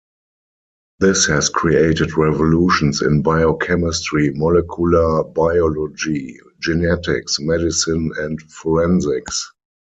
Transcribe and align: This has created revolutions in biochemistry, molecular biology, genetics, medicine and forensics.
This 0.99 1.27
has 1.27 1.49
created 1.49 2.17
revolutions 2.17 3.03
in 3.03 3.21
biochemistry, 3.21 4.31
molecular 4.33 5.23
biology, 5.25 6.39
genetics, 6.59 7.39
medicine 7.39 8.11
and 8.17 8.41
forensics. 8.41 9.53